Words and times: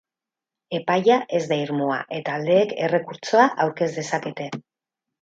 Epaia 0.77 1.17
ez 1.41 1.41
da 1.51 1.59
irmoa, 1.65 1.99
eta 2.21 2.39
aldeek 2.39 2.75
errekurtsoa 2.89 3.49
aurkez 3.67 3.95
dezakete. 4.03 4.53